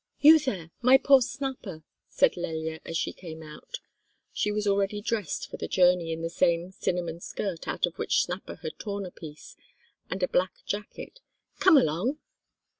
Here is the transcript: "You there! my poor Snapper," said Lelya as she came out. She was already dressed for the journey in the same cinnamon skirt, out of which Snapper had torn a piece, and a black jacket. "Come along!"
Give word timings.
"You 0.19 0.39
there! 0.39 0.71
my 0.81 0.97
poor 0.97 1.21
Snapper," 1.21 1.83
said 2.09 2.35
Lelya 2.35 2.79
as 2.83 2.97
she 2.97 3.13
came 3.13 3.43
out. 3.43 3.75
She 4.33 4.51
was 4.51 4.65
already 4.65 4.99
dressed 4.99 5.47
for 5.47 5.57
the 5.57 5.67
journey 5.67 6.11
in 6.11 6.23
the 6.23 6.29
same 6.31 6.71
cinnamon 6.71 7.19
skirt, 7.19 7.67
out 7.67 7.85
of 7.85 7.99
which 7.99 8.23
Snapper 8.23 8.55
had 8.63 8.79
torn 8.79 9.05
a 9.05 9.11
piece, 9.11 9.55
and 10.09 10.23
a 10.23 10.27
black 10.27 10.53
jacket. 10.65 11.19
"Come 11.59 11.77
along!" 11.77 12.17